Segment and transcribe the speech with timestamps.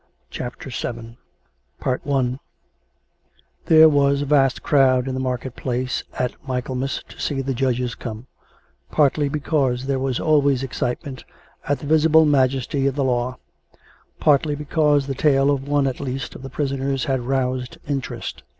[0.31, 1.15] CHAPTER VII
[3.67, 7.93] There was a vast crowd in the market place at Michaelmas to see the judges
[7.93, 8.25] come—
[8.91, 11.23] partly because there was always excitement
[11.69, 13.37] at the visible majesty of the law;
[14.19, 18.41] partly be cause the tale of one at least of the prisoners had roused interest.